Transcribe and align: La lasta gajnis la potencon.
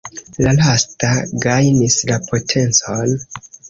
La 0.45 0.53
lasta 0.59 1.11
gajnis 1.45 2.01
la 2.15 2.21
potencon. 2.33 3.19